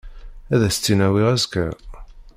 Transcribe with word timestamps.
Ad 0.53 0.61
as-tt-in-awiɣ 0.67 1.27
azekka. 1.33 1.67